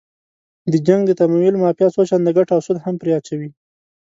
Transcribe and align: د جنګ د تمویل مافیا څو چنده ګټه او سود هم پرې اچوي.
د 0.71 0.73
جنګ 0.87 1.01
د 1.07 1.11
تمویل 1.19 1.55
مافیا 1.63 1.87
څو 1.95 2.01
چنده 2.09 2.31
ګټه 2.37 2.51
او 2.55 2.61
سود 2.67 2.77
هم 2.81 2.95
پرې 3.01 3.11
اچوي. 3.19 3.49